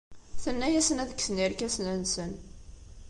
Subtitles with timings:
[0.43, 2.31] Tenna-asen ad kksen irkasen-nsen.